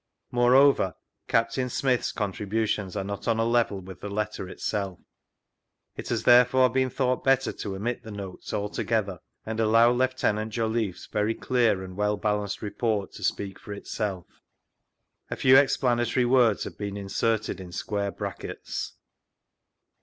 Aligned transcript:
Moreover, 0.31 0.95
Captain 1.27 1.69
Smyth's 1.69 2.11
contributions 2.11 2.95
are 2.95 3.03
not 3.03 3.27
on 3.27 3.37
a 3.37 3.45
level 3.45 3.81
with 3.81 3.99
the 4.01 4.09
letter 4.09 4.49
itself. 4.49 4.97
It 5.95 6.09
has 6.09 6.23
tberefore 6.23 6.73
been 6.73 6.89
thought 6.89 7.23
better 7.23 7.51
to 7.51 7.75
omit 7.75 8.01
the 8.01 8.09
Notes 8.09 8.51
altogjether, 8.51 9.19
and 9.45 9.59
allow 9.59 9.91
Lieut. 9.91 10.49
Jolliffe's 10.49 11.05
very 11.05 11.35
clear 11.35 11.83
and 11.83 11.95
well 11.95 12.17
balanced 12.17 12.63
report 12.63 13.11
to 13.11 13.23
speak 13.23 13.59
for 13.59 13.73
itself. 13.73 14.25
A 15.29 15.35
fewiexplana 15.35 16.11
tory 16.11 16.25
words 16.25 16.63
have 16.63 16.79
been 16.79 16.97
inserted 16.97 17.59
in 17.61 17.71
square 17.71 18.09
brackets. 18.11 18.93